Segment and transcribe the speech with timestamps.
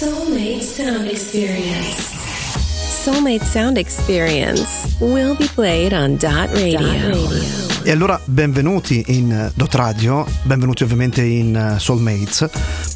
[0.00, 2.14] Soulmate Sound Experience.
[3.02, 6.78] Soulmate Sound Experience will be played on Dot Radio.
[6.78, 7.82] Dot Radio.
[7.82, 12.48] E allora benvenuti in Dot Radio, benvenuti ovviamente in eh, Soulmates,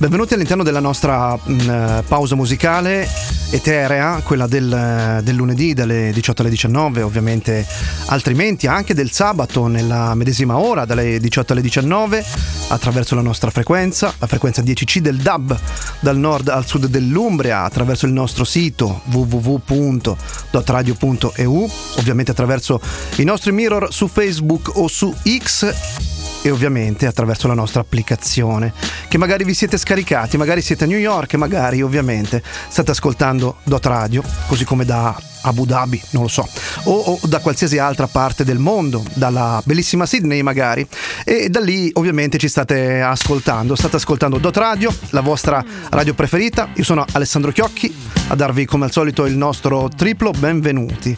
[0.03, 3.09] benvenuti all'interno della nostra mh, mm, pausa musicale
[3.51, 7.65] eterea, quella del, eh, del, lunedì dalle 18 alle 19, ovviamente
[8.07, 12.25] altrimenti anche del sabato nella medesima ora dalle 18 alle 19
[12.71, 15.57] attraverso la nostra frequenza, la frequenza 10C del DAB
[16.01, 22.81] dal nord al sud dell'Umbria, attraverso il nostro sito www.dotradio.eu, ovviamente attraverso
[23.19, 28.73] i nostri mirror su Facebook o su X e ovviamente attraverso la nostra applicazione.
[29.09, 33.87] Che magari vi siete scaricati, magari siete a New York, magari ovviamente state ascoltando Dot
[33.87, 36.49] Radio, così come da Abu Dhabi, non lo so,
[36.85, 40.87] o, o, da qualsiasi altra parte del mondo, dalla bellissima Sydney magari,
[41.25, 46.69] e da lì ovviamente ci state ascoltando, state ascoltando Dot Radio, la vostra radio preferita,
[46.75, 47.95] io sono Alessandro Chiocchi,
[48.29, 50.31] a darvi come al solito il nostro triplo.
[50.31, 51.17] Benvenuti.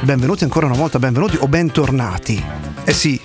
[0.00, 2.44] Benvenuti ancora una volta, benvenuti o bentornati.
[2.84, 3.18] Eh sì,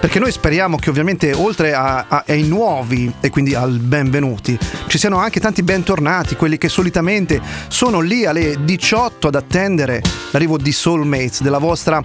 [0.00, 4.98] perché noi speriamo che ovviamente oltre a, a, ai nuovi e quindi al benvenuti ci
[4.98, 10.72] siano anche tanti bentornati, quelli che solitamente sono lì alle 18 ad attendere l'arrivo di
[10.72, 12.02] Soulmates, della vostra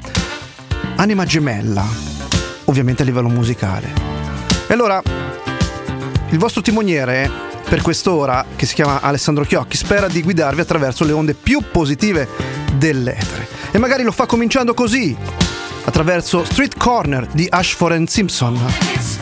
[0.95, 1.85] anima gemella,
[2.65, 3.87] ovviamente a livello musicale.
[4.67, 5.01] E allora,
[6.29, 7.29] il vostro timoniere
[7.67, 12.27] per quest'ora, che si chiama Alessandro Chiocchi, spera di guidarvi attraverso le onde più positive
[12.75, 13.47] dell'etere.
[13.71, 15.15] E magari lo fa cominciando così,
[15.85, 19.12] attraverso Street Corner di Ashford Simpson.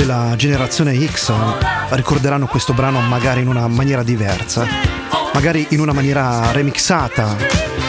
[0.00, 1.30] Della generazione X
[1.90, 4.66] ricorderanno questo brano magari in una maniera diversa,
[5.34, 7.36] magari in una maniera remixata.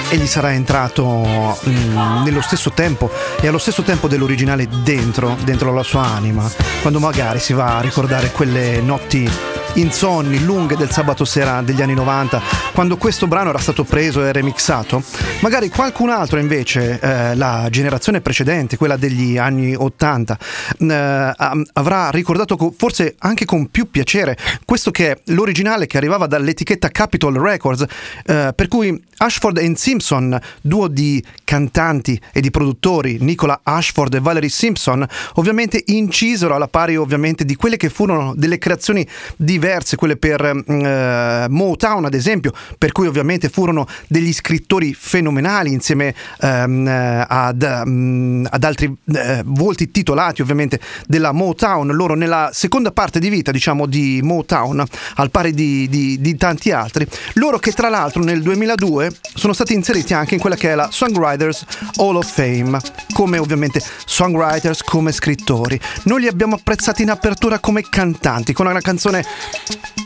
[0.10, 3.10] E gli sarà entrato mm, nello stesso tempo
[3.40, 7.82] e allo stesso tempo dell'originale dentro, dentro la sua anima, quando magari si va a
[7.82, 9.30] ricordare quelle notti
[9.76, 12.42] insonni, lunghe del sabato sera degli anni 90,
[12.74, 15.04] quando questo brano era stato preso e remixato.
[15.42, 20.38] Magari qualcun altro invece, eh, la generazione precedente, quella degli anni 80,
[20.78, 21.34] eh,
[21.74, 26.90] avrà ricordato co- forse anche con più piacere questo che è l'originale che arrivava dall'etichetta
[26.90, 27.86] Capitol Records,
[28.26, 34.20] eh, per cui Ashford e Simpson, duo di cantanti e di produttori, Nicola Ashford e
[34.20, 40.18] Valerie Simpson, ovviamente incisero alla pari ovviamente di quelle che furono delle creazioni diverse, quelle
[40.18, 47.84] per eh, Motown ad esempio, per cui ovviamente furono degli scrittori fenomenali insieme ehm, ad,
[47.86, 53.52] um, ad, altri eh, volti titolati ovviamente della Motown, loro nella seconda parte di vita
[53.52, 54.84] diciamo di Motown,
[55.16, 59.74] al pari di, di, di tanti altri, loro che tra l'altro nel 2002 sono stati
[59.74, 61.66] inseriti anche in quella che è la Songwriters
[61.98, 62.80] Hall of Fame,
[63.14, 65.80] come ovviamente songwriters, come scrittori.
[66.04, 69.24] Noi li abbiamo apprezzati in apertura come cantanti, con una canzone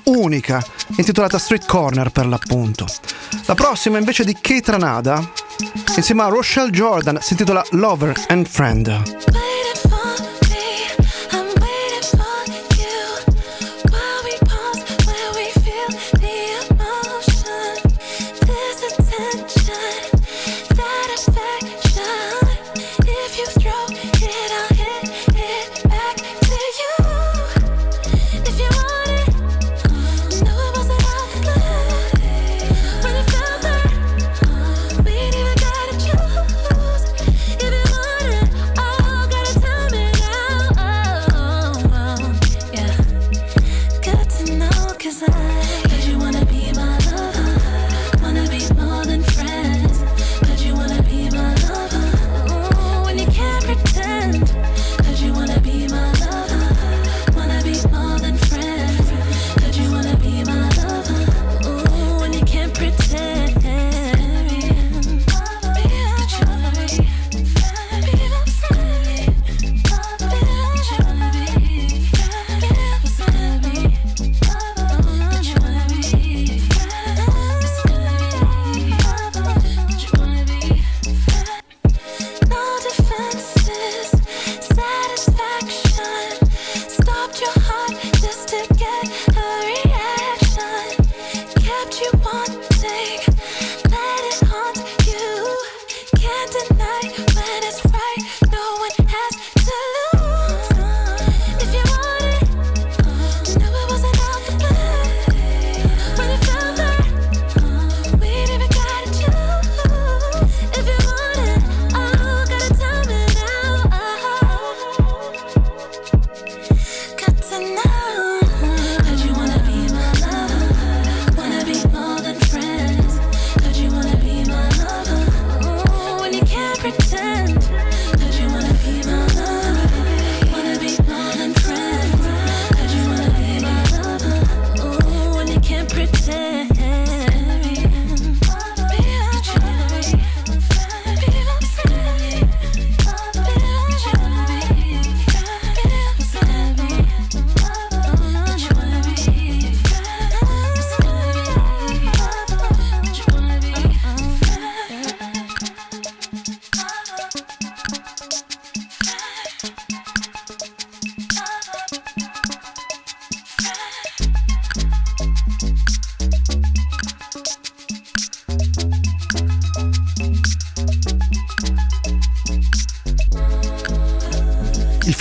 [0.06, 0.64] unica,
[0.98, 2.86] intitolata Street Corner per l'appunto.
[3.46, 5.32] La prossima invece di Kate Ranada,
[5.96, 9.95] insieme a Rochelle Jordan, si intitola Lover and Friend.
[45.22, 45.75] inside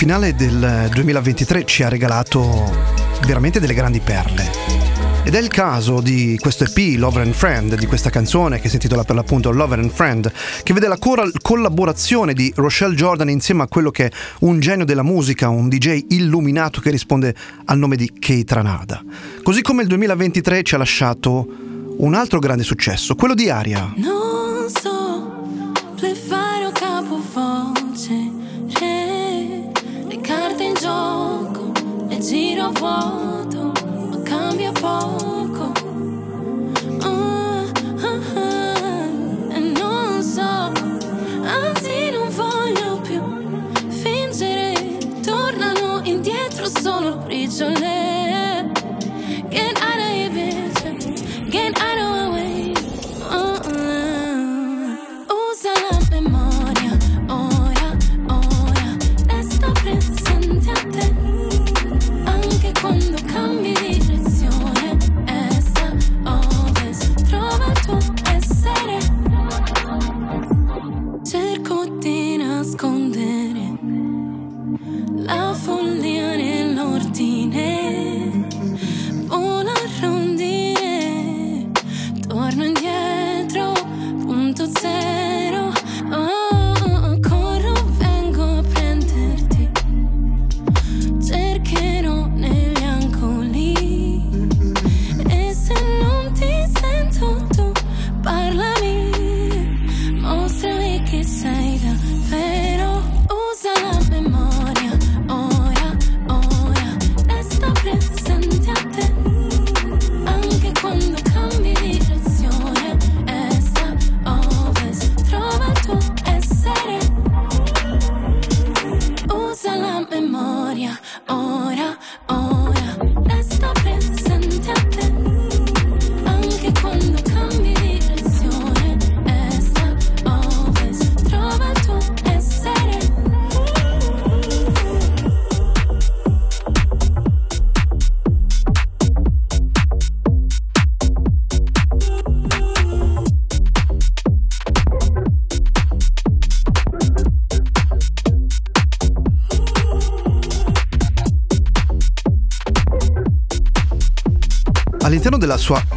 [0.04, 2.70] finale del 2023 ci ha regalato
[3.24, 4.50] veramente delle grandi perle.
[5.24, 8.74] Ed è il caso di questo EP Lover and Friend, di questa canzone che si
[8.74, 10.30] intitola per l'appunto Lover and Friend,
[10.62, 14.84] che vede la cor- collaborazione di Rochelle Jordan insieme a quello che è un genio
[14.84, 17.34] della musica, un DJ illuminato che risponde
[17.64, 19.02] al nome di Kate Ranada.
[19.42, 21.46] Così come il 2023 ci ha lasciato
[21.96, 23.90] un altro grande successo, quello di Aria.
[23.96, 24.13] Non
[32.84, 33.72] cuanto
[34.26, 35.23] cambia por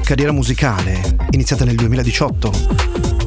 [0.07, 2.51] carriera musicale, iniziata nel 2018,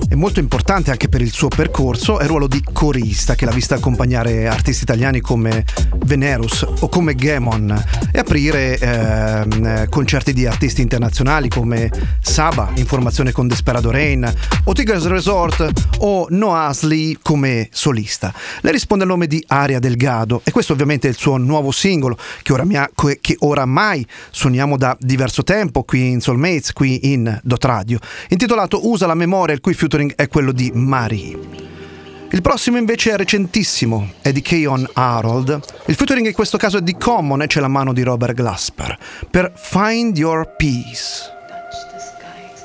[0.09, 3.51] è molto importante anche per il suo percorso è il ruolo di corista che l'ha
[3.51, 5.67] vista accompagnare artisti italiani come
[6.11, 11.89] Venerus o come Gemon e aprire ehm, concerti di artisti internazionali come
[12.21, 14.29] Saba in formazione con Desperado Rain
[14.65, 18.35] o Tigers Resort o Noasli come solista.
[18.63, 22.19] Lei risponde al nome di Aria Delgado e questo ovviamente è il suo nuovo singolo
[22.43, 22.91] che, oramia-
[23.21, 28.01] che oramai suoniamo da diverso tempo qui in Soulmates, qui in Dot Radio,
[28.31, 31.70] intitolato Usa la memoria, il cui featuring è quello di Mari.
[32.33, 35.61] Il prossimo invece è recentissimo, è di Keon Harold.
[35.87, 38.97] Il featuring in questo caso è di Common e c'è la mano di Robert Glasper
[39.29, 41.39] per Find Your Peace.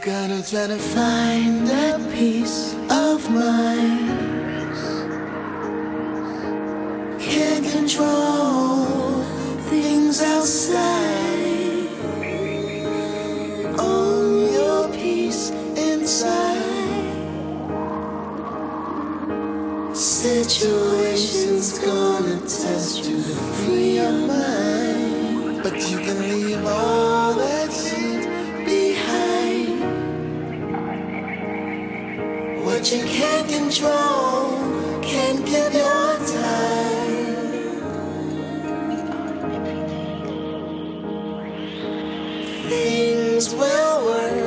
[0.04, 4.12] Gonna try to find that peace of mind.
[7.18, 9.24] Can't control
[9.68, 11.90] things outside.
[13.80, 16.55] Own your peace inside.
[19.96, 25.64] Situations gonna test you free your mind.
[25.64, 28.26] But you can leave all that shit
[28.66, 29.80] behind.
[32.66, 34.60] What you can't control,
[35.02, 37.46] can't give your time.
[42.68, 44.45] Things will work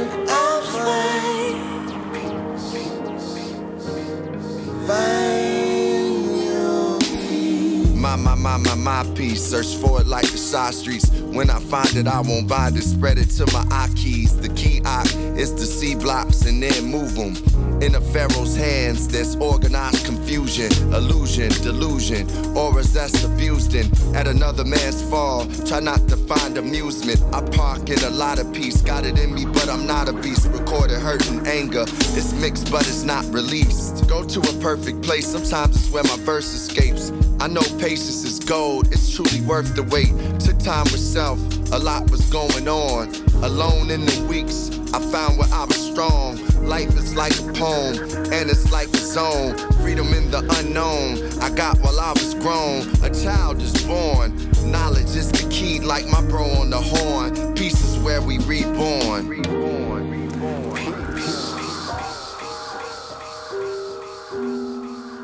[8.39, 9.45] My, my, my, piece.
[9.45, 11.11] Search for it like the side streets.
[11.11, 12.83] When I find it, I won't bind it.
[12.83, 14.37] Spread it to my eye keys.
[14.37, 15.03] The key I
[15.37, 17.35] is to see blocks and then move them.
[17.83, 22.27] In a pharaoh's hands, there's organized confusion, illusion, delusion,
[22.57, 23.87] auras that's abused in.
[24.17, 27.21] At another man's fall, try not to find amusement.
[27.35, 28.81] I park in a lot of peace.
[28.81, 30.49] Got it in me, but I'm not a beast.
[30.49, 31.85] Recorded hurt and anger.
[32.19, 34.09] It's mixed, but it's not released.
[34.09, 35.27] Go to a perfect place.
[35.27, 37.13] Sometimes it's where my verse escapes.
[37.41, 40.11] I know patience is gold, it's truly worth the wait.
[40.41, 41.39] Took time with self,
[41.73, 43.09] a lot was going on.
[43.43, 46.37] Alone in the weeks, I found where I was strong.
[46.65, 47.97] Life is like a poem,
[48.33, 49.57] and it's like a zone.
[49.81, 52.89] Freedom in the unknown, I got while I was grown.
[53.03, 54.37] A child is born,
[54.71, 57.55] knowledge is the key, like my bro on the horn.
[57.55, 59.45] Peace is where we reborn.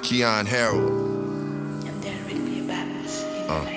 [0.03, 0.91] Keon Harold.
[1.87, 3.74] And there will be a balance uh.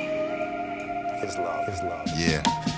[1.35, 1.45] In Uh.
[1.45, 1.65] life.
[1.67, 2.19] His love, his love.
[2.19, 2.76] Yeah.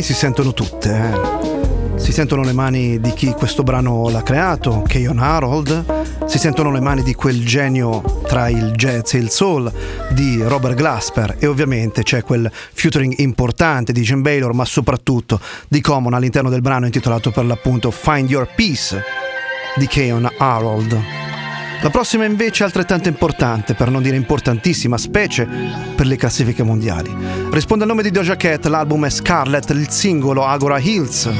[0.00, 0.90] mani si sentono tutte.
[0.90, 1.98] Eh.
[1.98, 6.80] Si sentono le mani di chi questo brano l'ha creato, Keon Harold, si sentono le
[6.80, 9.70] mani di quel genio tra il jazz e il soul
[10.12, 15.38] di Robert Glasper e ovviamente c'è quel featuring importante di Jim Baylor, ma soprattutto
[15.68, 19.02] di Common all'interno del brano intitolato per l'appunto Find Your Peace
[19.76, 21.19] di Keon Harold.
[21.82, 25.48] La prossima invece è altrettanto importante, per non dire importantissima, specie
[25.96, 27.10] per le classifiche mondiali.
[27.50, 31.30] Risponde al nome di Doja Cat, l'album è Scarlet, il singolo Agora Hills.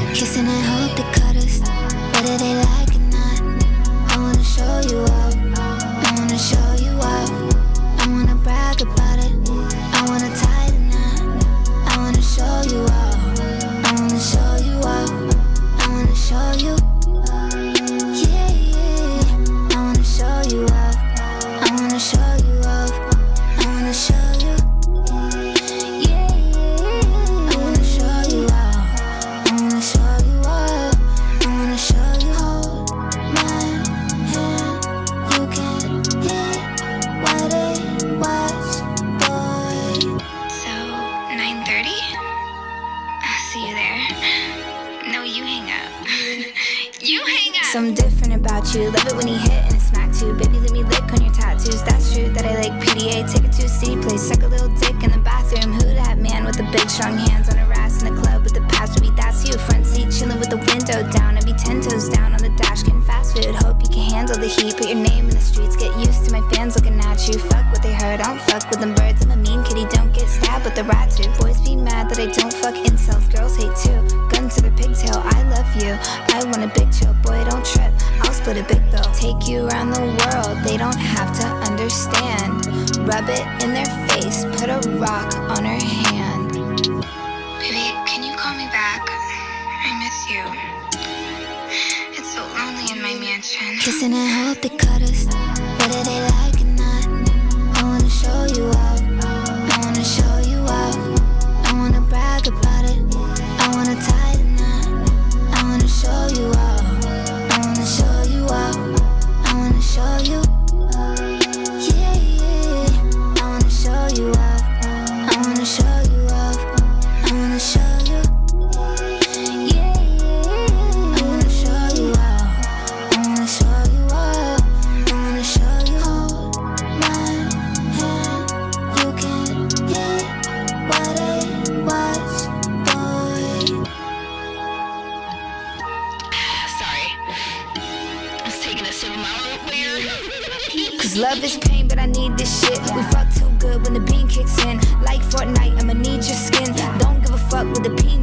[141.21, 142.79] Love is pain, but I need this shit.
[142.95, 144.77] We fuck too good when the bean kicks in.
[145.03, 146.73] Like Fortnite, I'ma need your skin.
[146.97, 148.20] Don't give a fuck with the pain.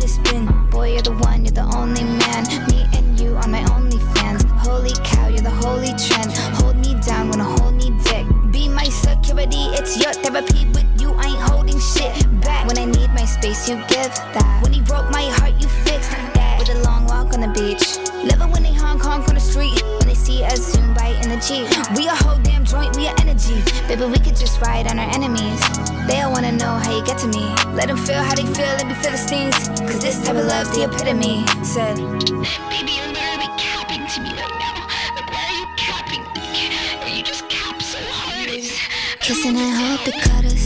[23.99, 25.61] Maybe we could just ride on our enemies.
[26.07, 27.53] They all wanna know how you get to me.
[27.75, 29.57] Let them feel how they feel, let me feel the stings.
[29.91, 31.45] Cause this type of love's the epitome.
[31.65, 31.97] Said,
[32.71, 34.87] Baby, you're literally capping to me right now.
[35.17, 37.17] Like, why are you capping me?
[37.17, 38.49] You just cap so hard.
[39.19, 40.58] Kissing and hope it cut us.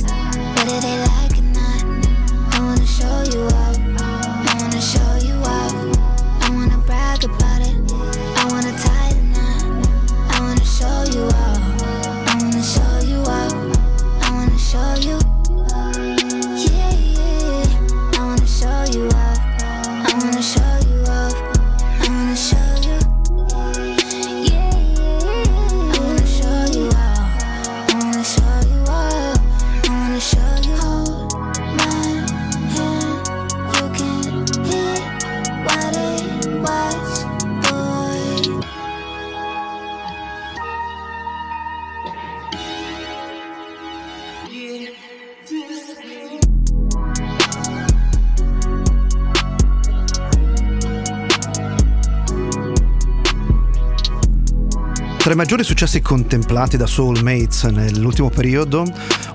[55.32, 58.84] Tra i maggiori successi contemplati da Soulmates nell'ultimo periodo,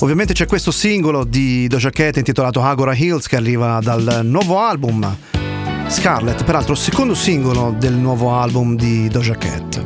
[0.02, 5.18] ovviamente c'è questo singolo di Doja Cat intitolato Agora Hills che arriva dal nuovo album
[5.88, 9.86] Scarlet, peraltro secondo singolo del nuovo album di Doja Cat.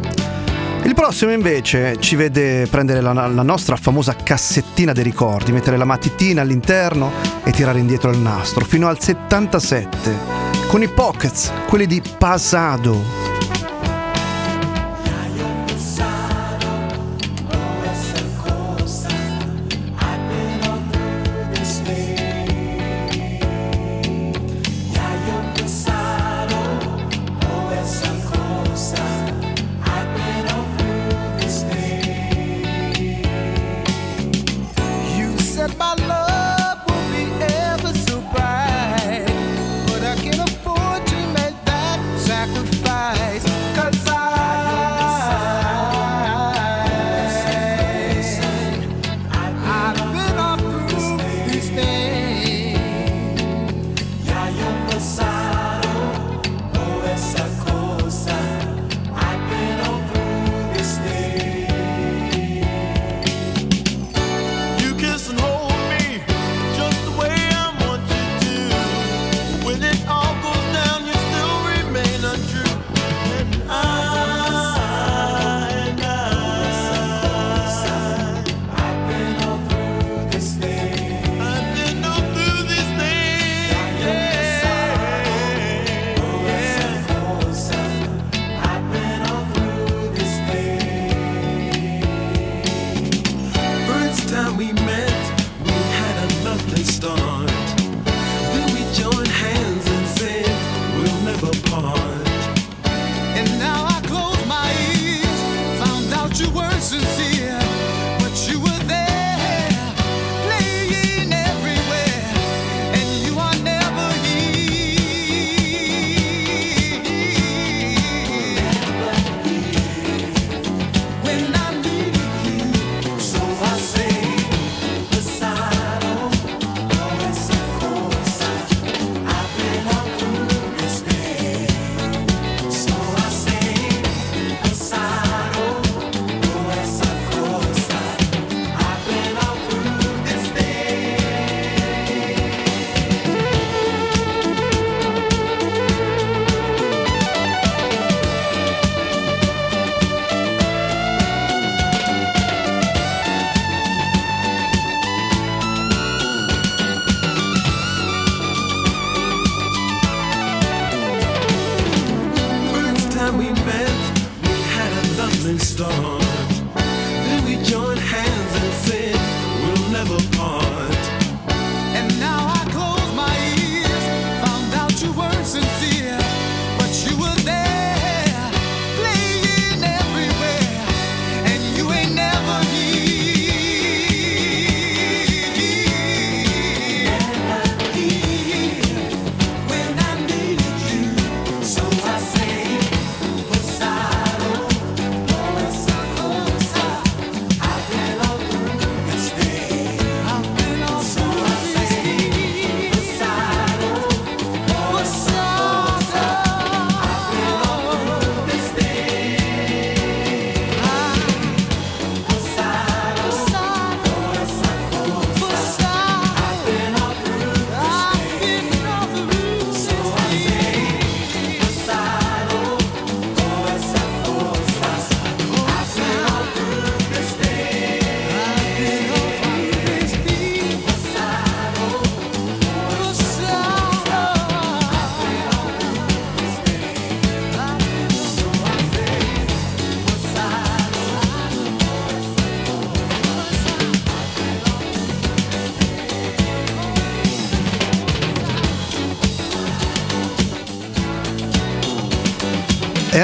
[0.84, 5.86] Il prossimo invece ci vede prendere la, la, nostra famosa cassettina dei ricordi, mettere la
[5.86, 7.10] matitina all'interno
[7.46, 13.31] e tirare indietro il nastro fino al 77 con i pockets, quelli di Pasado.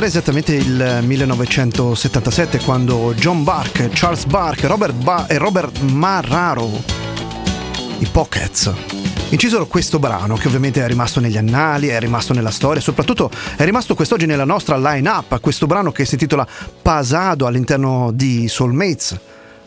[0.08, 6.70] Esattamente il 1977 quando John Bark, Charles Bark Robert ba- e Robert Marraro,
[8.00, 8.72] i Pockets,
[9.30, 13.66] incisero questo brano che ovviamente è rimasto negli annali, è rimasto nella storia, soprattutto è
[13.66, 16.48] rimasto quest'oggi nella nostra line-up, questo brano che si intitola
[16.82, 19.20] Pasado all'interno di Soulmates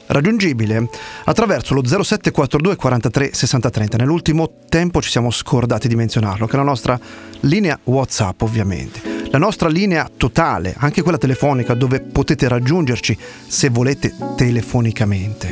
[0.06, 0.88] raggiungibile
[1.24, 3.96] attraverso lo 0742 43 60 30.
[3.98, 6.98] Nell'ultimo tempo ci siamo scordati di menzionarlo, che è la nostra
[7.40, 9.09] linea WhatsApp ovviamente.
[9.30, 13.16] La nostra linea totale, anche quella telefonica, dove potete raggiungerci
[13.46, 15.48] se volete telefonicamente.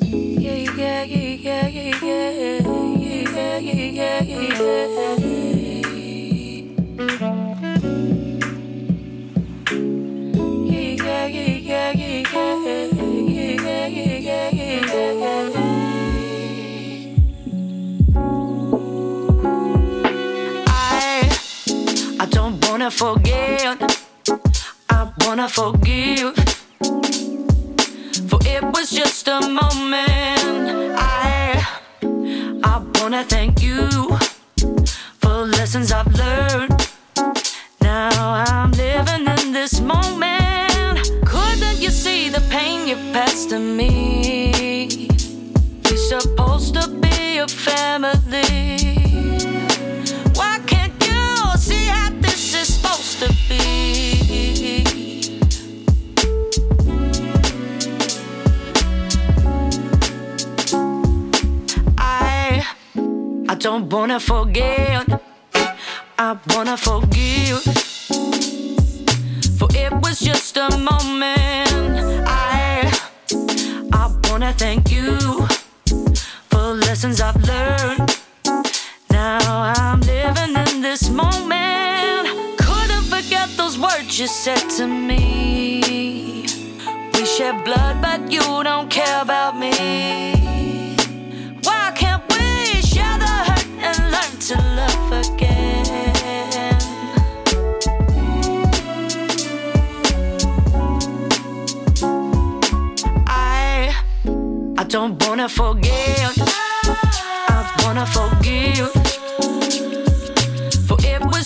[0.00, 1.89] I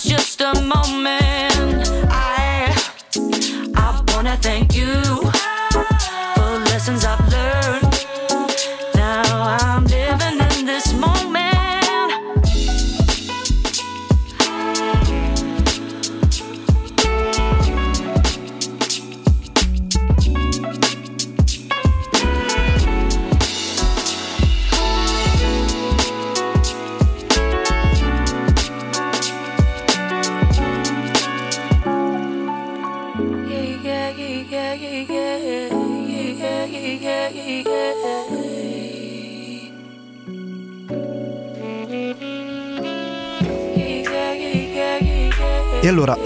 [0.05, 1.89] just a moment.
[2.11, 2.71] I
[3.75, 4.91] I wanna thank you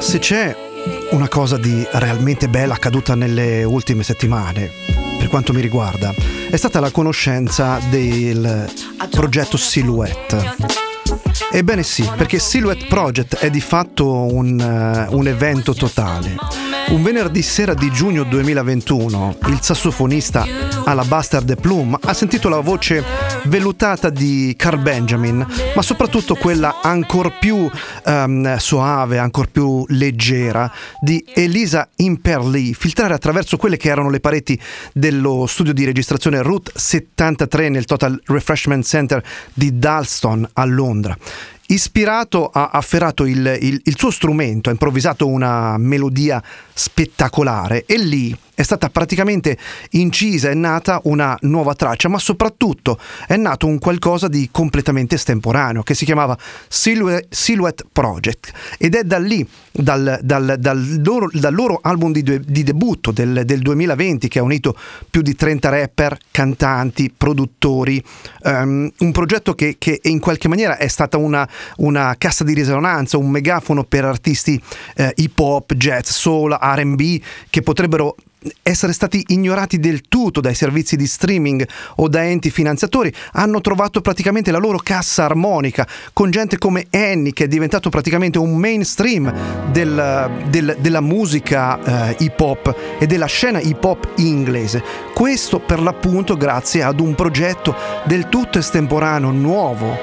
[0.09, 0.55] se c'è
[1.11, 4.71] una cosa di realmente bella accaduta nelle ultime settimane,
[5.19, 6.11] per quanto mi riguarda,
[6.49, 8.67] è stata la conoscenza del
[9.11, 10.55] progetto Silhouette.
[11.51, 16.37] Ebbene sì, perché Silhouette Project è di fatto un, eh, un evento totale.
[16.89, 20.43] Un venerdì sera di giugno 2021 il sassofonista
[20.85, 23.03] Alabaster de Plume ha sentito la voce
[23.45, 27.69] vellutata di Carl Benjamin, ma soprattutto quella ancor più
[28.05, 30.71] ehm, soave, ancor più leggera
[31.01, 34.59] di Elisa Imperly filtrare attraverso quelle che erano le pareti
[34.93, 39.23] dello studio di registrazione Route 73 nel Total Refreshment Center
[39.53, 41.17] di Dalston a Londra.
[41.67, 46.41] Ispirato ha afferrato il, il- il suo strumento, ha improvvisato una melodia
[46.73, 49.57] spettacolare e lì è stata praticamente
[49.91, 55.81] incisa e nata una nuova traccia, ma soprattutto è nato un qualcosa di completamente estemporaneo
[55.81, 61.79] che si chiamava Silhouette, Project ed è da lì, dal, dal- dal loro, dal loro
[61.81, 64.75] album di, de- di debutto del, del 2020 che ha unito
[65.09, 68.03] più di 30 rapper, cantanti, produttori,
[68.43, 73.17] ehm, un progetto che, che in qualche maniera è stata una, una cassa di risonanza,
[73.17, 74.61] un megafono per artisti
[74.97, 78.17] eh, hip hop, jazz, soul, RB che potrebbero
[78.63, 84.01] essere stati ignorati del tutto dai servizi di streaming o da enti finanziatori, hanno trovato
[84.01, 89.31] praticamente la loro cassa armonica con gente come Annie che è diventato praticamente un mainstream
[89.71, 94.81] del- del- della musica eh, hip hop e della scena hip hop inglese.
[95.13, 97.75] Questo per l'appunto grazie ad un progetto
[98.05, 99.97] del tutto estemporaneo, nuovo,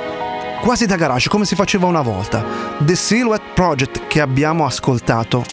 [0.61, 2.45] quasi da garage, come si faceva una volta.
[2.81, 5.45] The Silhouette Project che abbiamo ascoltato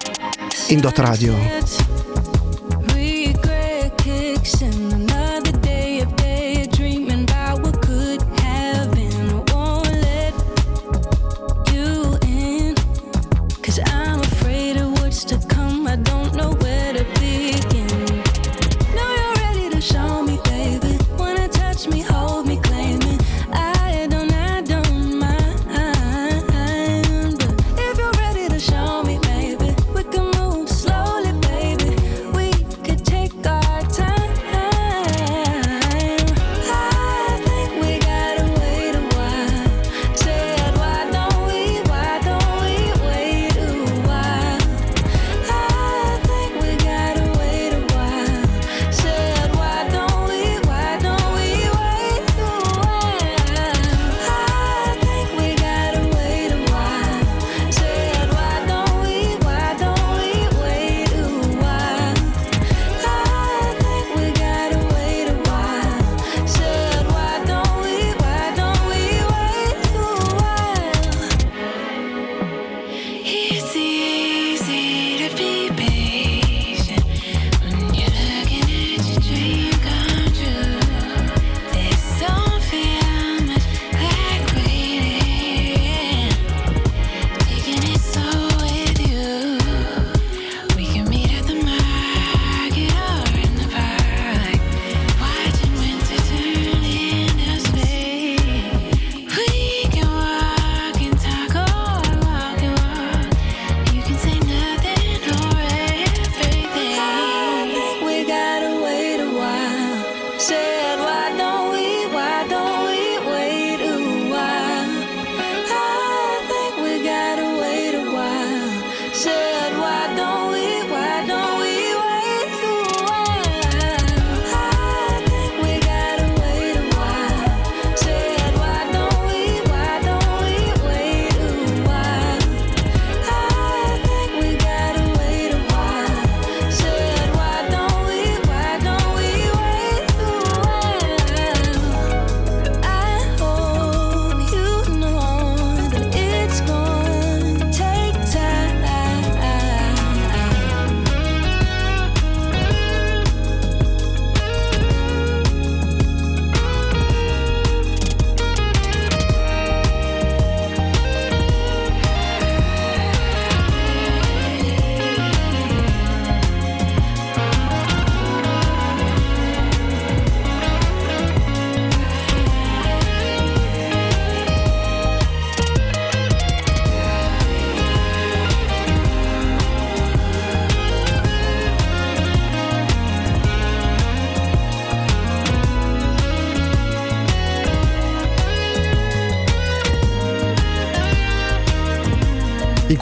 [0.70, 2.03] in Dot Radio.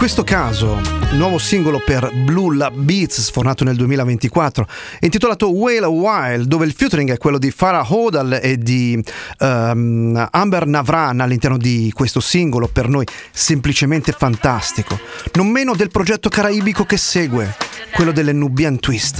[0.02, 4.68] Questo caso, il nuovo singolo per Blue Lab Beats, sfornato nel 2024,
[5.00, 9.00] è intitolato Whale a While, dove il featuring è quello di Farah Hodal e di
[9.38, 15.00] ehm, Amber Navran all'interno di questo singolo, per noi semplicemente fantastico.
[15.34, 17.56] Non meno del progetto caraibico che segue,
[17.94, 19.18] quello delle Nubian Twist.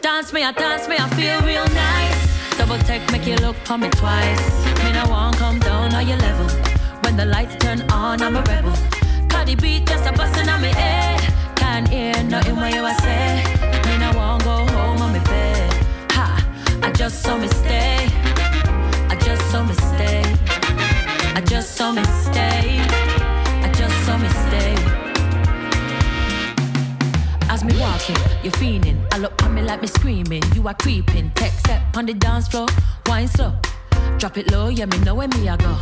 [0.00, 2.56] Dance me, I dance me, I feel real nice.
[2.56, 4.42] Double take, make you look for me twice.
[4.84, 6.46] Me no want come down on your level.
[7.02, 8.97] When the lights turn on, I'm a rebel.
[9.38, 11.20] Cardi beat just a bustin' on me head.
[11.54, 13.44] Can't hear nothing what you a say.
[13.86, 15.72] Me no want go home on me bed.
[16.10, 16.26] Ha,
[16.82, 18.08] I just saw me stay.
[19.08, 20.22] I just saw me stay.
[21.36, 22.80] I just saw me stay.
[23.62, 24.74] I just saw me stay.
[27.48, 28.98] As me walking, you're fiending.
[29.14, 30.42] I look on me like me screaming.
[30.52, 31.30] You are creeping.
[31.36, 32.66] Tech step on the dance floor,
[33.06, 33.52] wine slow.
[34.16, 35.76] Drop it low, yeah, me know where me I go.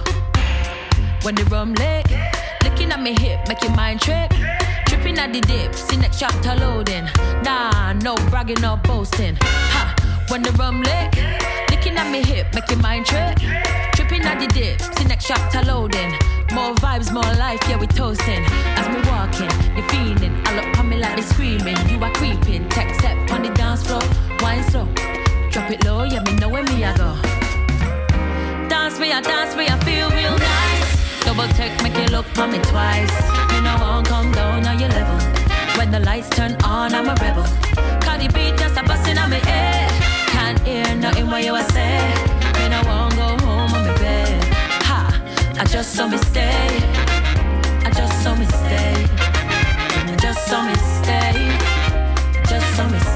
[1.23, 2.07] When the rum lit,
[2.69, 4.31] looking at me hip, make your mind trip.
[4.87, 7.09] Tripping at the dip, see next chapter loading.
[7.43, 9.37] Nah, no bragging or boasting.
[9.41, 11.14] Ha, when the rum lit,
[11.71, 13.39] looking at me hip, make your mind trip.
[13.95, 16.11] Tripping at the dip, see next chapter loading.
[16.53, 18.45] More vibes, more life, yeah, we toasting.
[18.79, 20.35] As we walking, you're feeling.
[20.47, 21.79] I look on me like me screaming.
[21.89, 22.69] You are creeping.
[22.69, 24.03] Tech step on the dance floor,
[24.41, 24.87] wine slow.
[25.51, 27.14] Drop it low, yeah, me know where me I go.
[28.69, 30.16] Dance me, I dance me, I feel.
[31.37, 33.12] Double take, make you look for me twice.
[33.53, 35.18] Me no won't come down on your level.
[35.76, 37.45] When the lights turn on, I'm a rebel.
[38.01, 39.91] Cardi B just a bustin' on me head.
[40.28, 41.99] Can't hear nothing what you a say.
[42.57, 44.45] Me no won't go home on me bed.
[44.89, 45.22] Ha,
[45.61, 46.80] I just saw me stay.
[47.84, 49.05] I just saw me stay.
[50.09, 51.37] I just saw me stay.
[52.49, 53.16] Just saw me stay.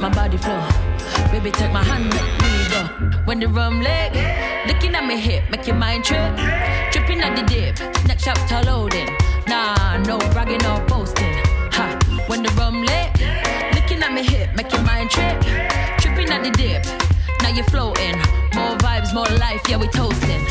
[0.00, 0.62] Make my body flow.
[1.30, 3.20] Baby, take my hand, make me go.
[3.24, 4.12] When the rum leg,
[4.66, 6.36] looking at me hip, make your mind trip.
[6.92, 9.08] Tripping at the dip, next chapter loading.
[9.46, 11.36] Nah, no bragging or boasting.
[11.76, 13.10] Ha, when the rum leg,
[13.74, 15.40] looking at me hip, make your mind trip.
[16.00, 16.84] Tripping at the dip,
[17.42, 18.16] now you're floating.
[18.54, 20.44] More vibes, more life, yeah, we toasting.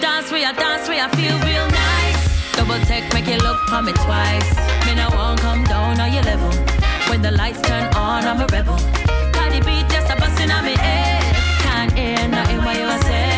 [0.00, 2.56] Dance we, I dance we, I feel real nice.
[2.56, 4.50] Double take, make you look for me twice.
[4.86, 6.83] Me no won't come down on your level.
[7.08, 8.78] When the lights turn on, I'm a rebel.
[9.32, 11.22] Cardi B just a bustin' on me head.
[11.60, 13.28] Can't hear nothing what you say.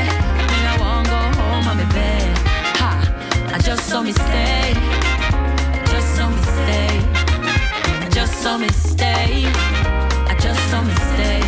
[0.51, 2.39] Me no won't go home on me bed.
[2.81, 2.91] Ha,
[3.55, 4.75] I just saw me stay.
[5.93, 6.91] Just saw me stay.
[8.05, 9.45] I just saw me stay.
[10.31, 11.41] I just saw me stay.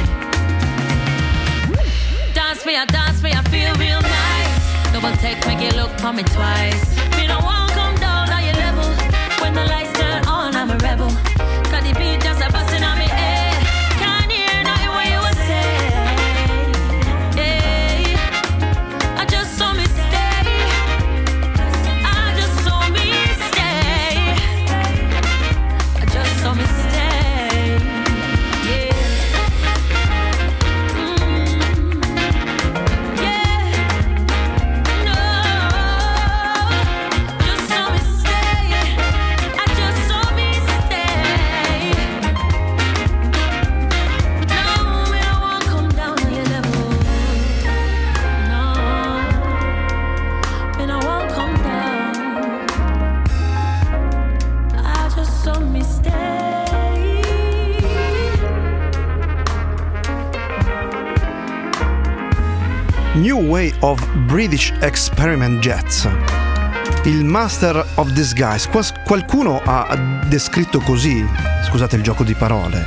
[2.35, 4.93] Dance me, I dance me, I feel real nice.
[4.93, 7.08] Double take, make you look for me twice.
[63.39, 66.09] New Way of British Experiment Jets.
[67.05, 68.69] Il Master of Disguise.
[69.05, 71.25] Qualcuno ha descritto così,
[71.65, 72.85] scusate il gioco di parole,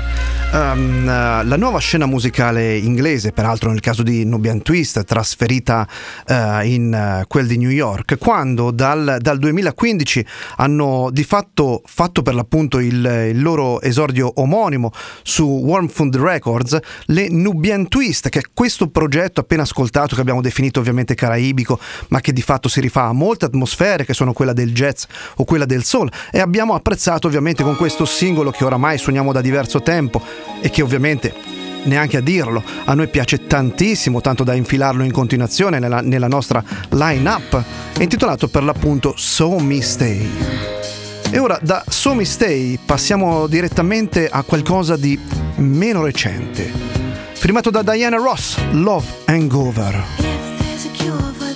[0.53, 5.87] eh, la nuova scena musicale inglese, peraltro nel caso di Nubian Twist, trasferita
[6.27, 10.25] eh, in eh, quel di New York, quando dal, dal 2015
[10.57, 14.91] hanno di fatto fatto per l'appunto il, il loro esordio omonimo
[15.23, 20.41] su Warm Fund Records, le Nubian Twist, che è questo progetto appena ascoltato che abbiamo
[20.41, 21.79] definito ovviamente caraibico,
[22.09, 25.05] ma che di fatto si rifà a molte atmosfere che sono quella del jazz
[25.37, 26.11] o quella del soul.
[26.29, 30.21] E abbiamo apprezzato ovviamente con questo singolo che oramai suoniamo da diverso tempo
[30.61, 31.33] e che ovviamente
[31.83, 32.63] neanche a dirlo.
[32.85, 37.63] A noi piace tantissimo, tanto da infilarlo in continuazione nella, nella nostra line-up,
[37.97, 40.29] è intitolato per l'appunto So Me Stay.
[41.31, 45.17] E ora da So Me Stay passiamo direttamente a qualcosa di
[45.57, 46.69] meno recente.
[47.33, 50.03] Firmato da Diana Ross, Love Hangover.
[50.17, 51.50] There's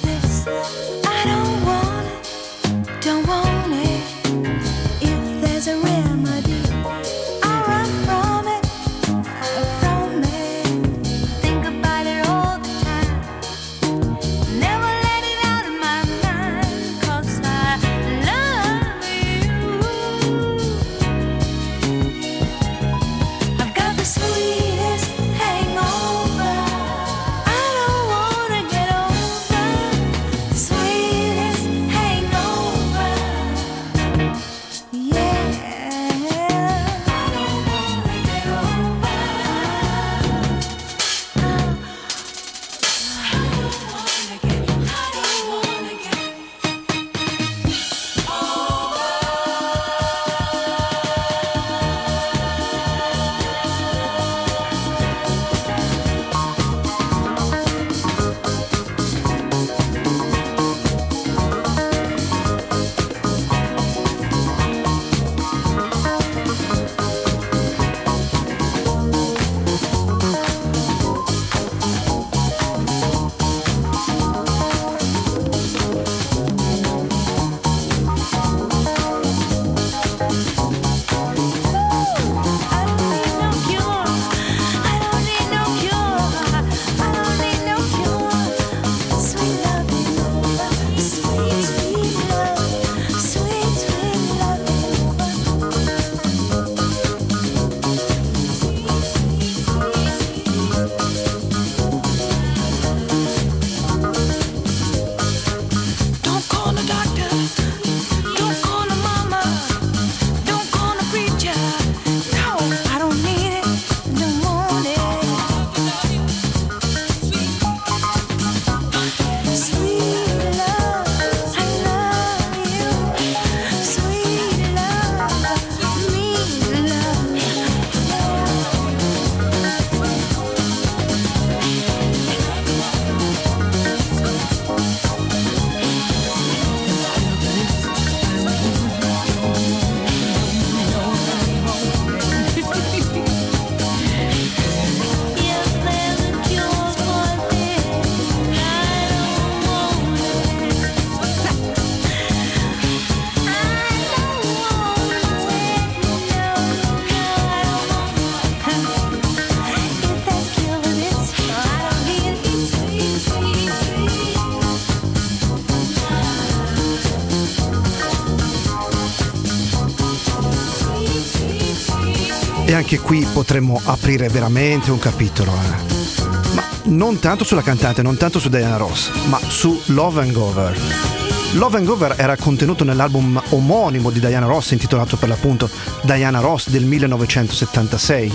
[172.86, 175.52] anche qui potremmo aprire veramente un capitolo.
[175.54, 176.54] eh.
[176.54, 181.25] Ma non tanto sulla cantante, non tanto su Diana Ross, ma su Love Hangover.
[181.56, 185.70] Love Hangover era contenuto nell'album omonimo di Diana Ross intitolato per l'appunto
[186.02, 188.32] Diana Ross del 1976.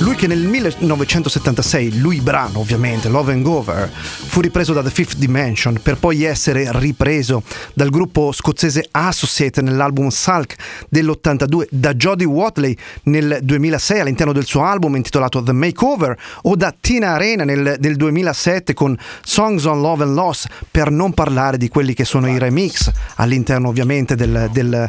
[0.00, 5.80] Lui che nel 1976, lui brano ovviamente, Love Hangover, fu ripreso da The Fifth Dimension
[5.82, 7.42] per poi essere ripreso
[7.74, 10.54] dal gruppo scozzese Associate nell'album Sulk
[10.88, 16.72] dell'82, da Jodie Watley nel 2006 all'interno del suo album intitolato The Makeover o da
[16.78, 21.68] Tina Arena nel, del 2007 con Songs on Love and Loss per non parlare di
[21.68, 24.88] quelli che sono i remix all'interno ovviamente del- del,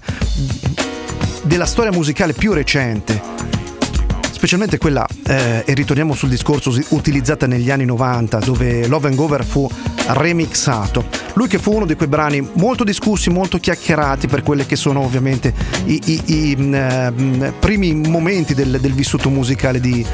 [1.44, 3.22] della storia musicale più recente
[4.40, 9.70] specialmente quella, eh, e ritorniamo sul discorso utilizzata negli anni 90, dove Love Hangover fu
[10.08, 11.08] remixato.
[11.34, 15.02] Lui che fu uno di quei brani molto discussi, molto chiacchierati per quelle che sono
[15.02, 15.54] ovviamente
[15.88, 16.22] i, i-
[16.52, 20.06] i, mm, eh, mm, primi momenti del, del vissuto musicale di,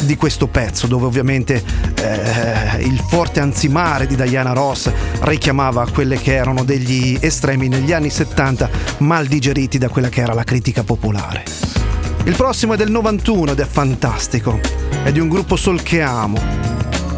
[0.00, 1.64] di questo pezzo, dove ovviamente
[1.94, 8.10] eh, il forte anzimare di Diana Ross richiamava quelle che erano degli estremi negli anni
[8.10, 8.68] 70
[8.98, 11.81] mal digeriti da quella che era la critica popolare.
[12.24, 14.60] Il prossimo è del 91 ed è fantastico.
[15.02, 16.38] È di un gruppo soul che amo.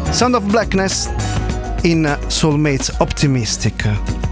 [0.09, 1.09] Sound of Blackness
[1.81, 4.24] in Soulmates Optimistic.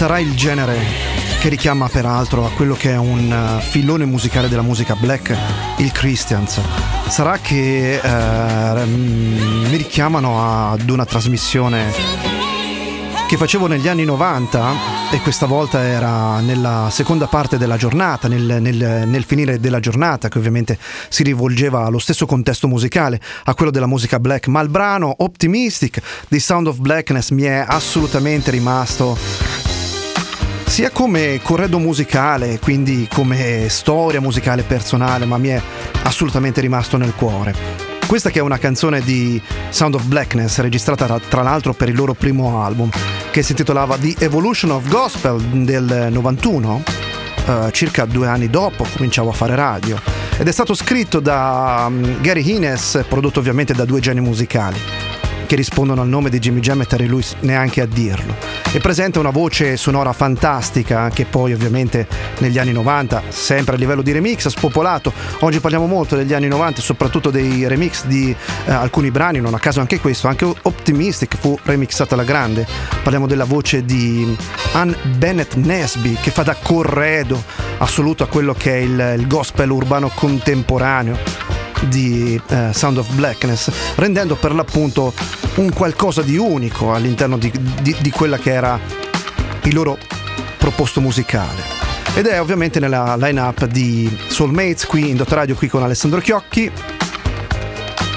[0.00, 0.78] Sarà il genere
[1.40, 5.36] che richiama peraltro a quello che è un eh, filone musicale della musica black,
[5.76, 6.58] il Christians.
[7.08, 11.92] Sarà che eh, mm, mi richiamano ad una trasmissione
[13.28, 14.72] che facevo negli anni 90
[15.12, 20.30] e questa volta era nella seconda parte della giornata, nel, nel- nel finire della giornata,
[20.30, 20.78] che ovviamente
[21.10, 26.00] si rivolgeva allo stesso contesto musicale, a quello della musica black, ma il brano Optimistic
[26.26, 29.69] di Sound of Blackness mi è assolutamente rimasto
[30.80, 35.60] sia come corredo musicale, quindi come storia musicale personale, ma mi è
[36.04, 37.54] assolutamente rimasto nel cuore.
[38.06, 42.14] Questa che è una canzone di Sound of Blackness, registrata tra, l'altro per il loro
[42.14, 42.88] primo album,
[43.30, 46.82] che si intitolava The Evolution of Gospel del 91,
[47.44, 50.00] eh, circa due anni dopo cominciavo a fare radio,
[50.38, 55.10] ed è stato scritto da mm, Gary Hines, prodotto ovviamente da due geni musicali
[55.50, 58.36] che rispondono al nome di Jimmy Jam e Terry Lewis neanche a dirlo.
[58.70, 62.06] E presenta una voce sonora fantastica che poi ovviamente
[62.38, 65.12] negli anni 90, sempre a livello di remix, ha spopolato.
[65.40, 69.52] Oggi parliamo molto degli anni 90 e soprattutto dei remix di eh, alcuni brani, non
[69.52, 72.64] a caso anche questo, anche Optimistic fu remixata alla grande.
[73.02, 74.32] Parliamo della voce di
[74.74, 77.42] Ann Bennett Nesby che fa da corredo
[77.78, 81.49] assoluto a quello che è il, il gospel urbano contemporaneo
[81.88, 85.12] di eh, Sound of Blackness, rendendo per l'appunto
[85.56, 87.50] un qualcosa di unico all'interno di,
[87.82, 88.78] di- di quella che era
[89.62, 89.98] il loro
[90.58, 91.62] proposto musicale.
[92.14, 96.70] Ed è ovviamente nella line-up di Soulmates qui in Dot Radio, qui con Alessandro Chiocchi,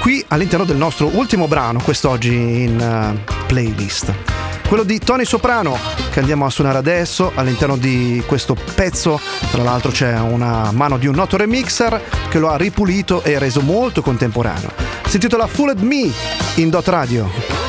[0.00, 4.33] qui all'interno del nostro ultimo brano quest'oggi in eh, playlist.
[4.66, 5.78] Quello di Tony Soprano
[6.10, 9.20] che andiamo a suonare adesso all'interno di questo pezzo.
[9.50, 13.60] Tra l'altro c'è una mano di un noto remixer che lo ha ripulito e reso
[13.60, 14.70] molto contemporaneo.
[15.06, 16.10] Si intitola Fooled Me
[16.54, 17.63] in Dot Radio.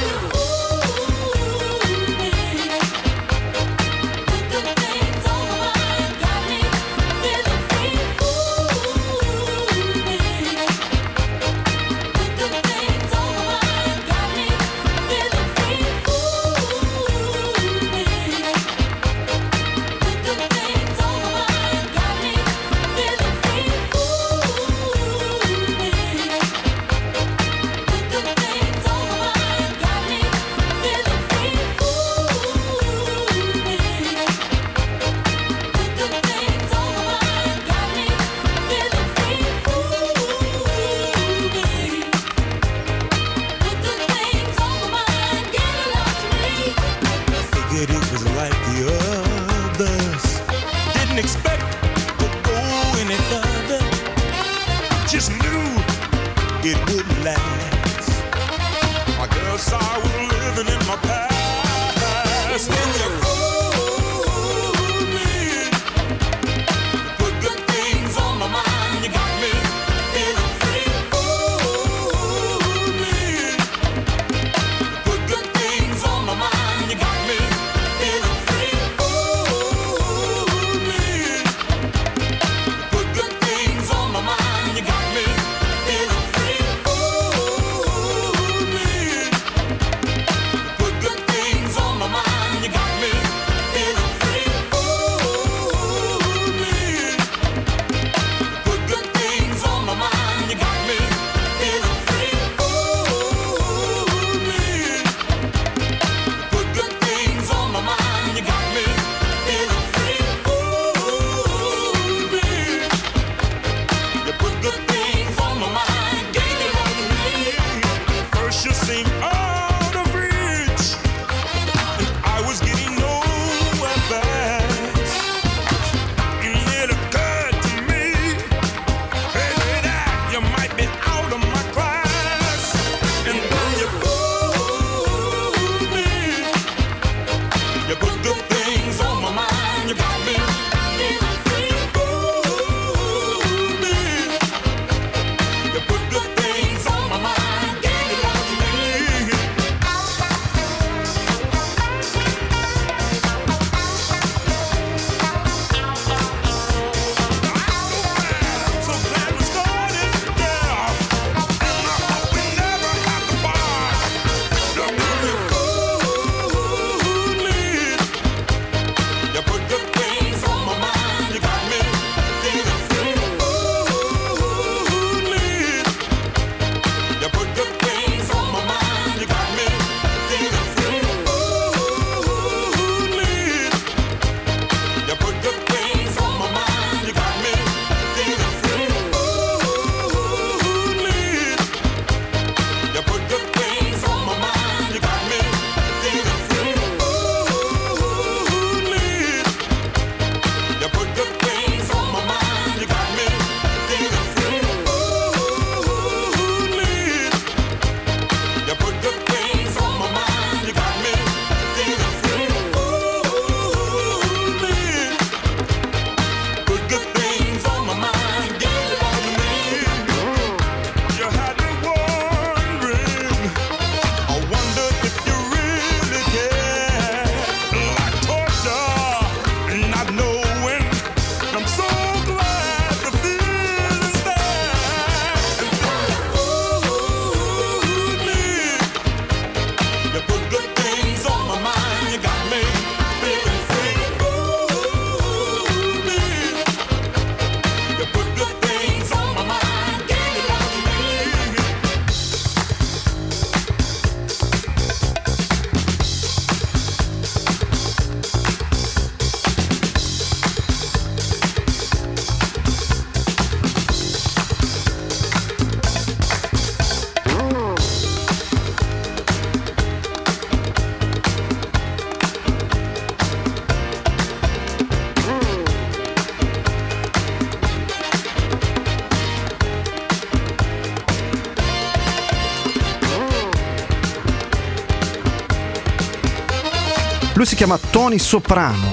[287.56, 288.91] Si chiama Tony Soprano.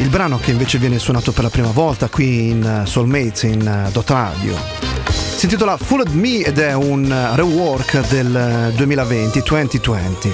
[0.00, 3.64] Il brano che invece viene suonato per la prima volta qui in eh, Soulmates in
[3.64, 4.56] eh, Dot Radio.
[5.08, 8.34] Si intitola Fooled Me ed è un eh, rework del
[8.72, 10.32] eh, 2020, 2020.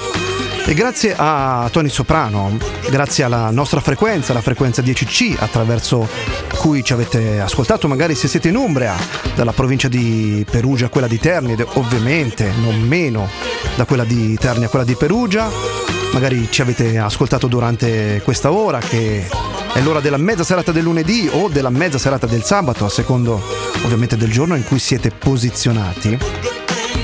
[0.65, 2.57] E grazie a Tony Soprano,
[2.89, 6.09] grazie alla nostra frequenza, la frequenza 10C, attraverso
[6.57, 8.97] cui ci avete ascoltato, magari se siete in Umbria,
[9.35, 13.29] dalla provincia di Perugia a quella di Terni, ed ovviamente non meno
[13.75, 15.86] da quella di Terni a quella di Perugia,
[16.17, 19.29] magari ci avete ascoltato durante questa ora che
[19.75, 23.39] è l'ora della mezza serata del lunedì o della mezza serata del sabato, a secondo
[23.85, 26.19] ovviamente del giorno in cui siete posizionati.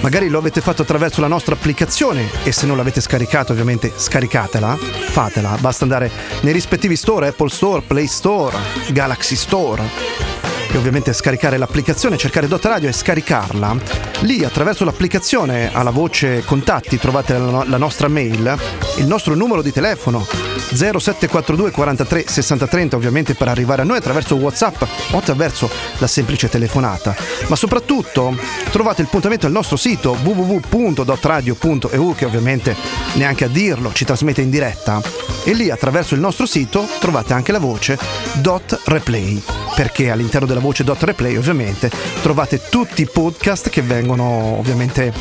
[0.00, 4.78] Magari lo avete fatto attraverso la nostra applicazione e se non l'avete scaricata ovviamente scaricatela,
[4.78, 6.10] fatela, basta andare
[6.40, 8.56] nei rispettivi store, Apple Store, Play Store,
[8.92, 9.82] Galaxy Store
[10.72, 13.76] e ovviamente scaricare l'applicazione, cercare Dot Radio e scaricarla.
[14.20, 18.58] Lì attraverso l'applicazione alla voce contatti trovate la, no- la nostra mail,
[18.96, 20.26] il nostro numero di telefono
[20.74, 25.68] 0742 43 60 30 ovviamente per arrivare a noi attraverso Whatsapp o attraverso
[25.98, 27.14] la semplice telefonata.
[27.48, 28.34] Ma soprattutto
[28.70, 32.74] trovate il puntamento al nostro sito www.dotradio.eu che ovviamente
[33.14, 35.02] neanche a dirlo ci trasmette in diretta
[35.44, 37.98] e lì attraverso il nostro sito trovate anche la voce
[38.34, 39.42] Dot Replay
[39.74, 41.90] perché all'interno della voce Dot Replay ovviamente.
[42.22, 45.12] Trovate tutti i podcast che vengono ovviamente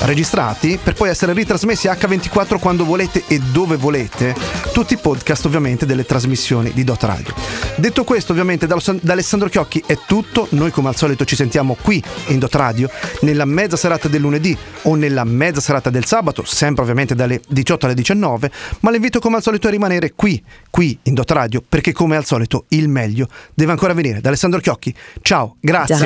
[0.00, 0.78] registrati.
[0.82, 4.34] Per poi essere ritrasmessi H24 quando volete e dove volete
[4.74, 7.32] tutti i podcast ovviamente delle trasmissioni di Dot Radio.
[7.76, 10.48] Detto questo ovviamente da, da Alessandro Chiocchi è tutto.
[10.50, 12.90] Noi come al solito ci sentiamo qui in Dot Radio
[13.20, 17.86] nella mezza serata del lunedì o nella mezza serata del sabato sempre ovviamente dalle 18
[17.86, 21.92] alle 19 ma l'invito come al solito a rimanere qui qui in Dot Radio perché
[21.92, 24.20] come al solito il meglio deve ancora venire.
[24.20, 24.87] Da Alessandro Chiocchi
[25.22, 25.96] ciao grazie